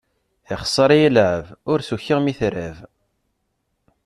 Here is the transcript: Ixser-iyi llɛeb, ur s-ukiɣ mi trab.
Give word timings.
Ixser-iyi 0.55 1.09
llɛeb, 1.15 1.45
ur 1.71 1.79
s-ukiɣ 1.83 2.19
mi 2.21 2.33
trab. 2.39 2.77